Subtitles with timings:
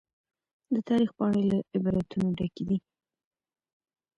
[0.73, 2.77] د تاريخ پاڼي له عبرتونو ډکي دي.